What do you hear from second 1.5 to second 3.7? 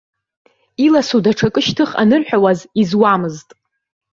шьҭых анырҳәауаз изуамызт.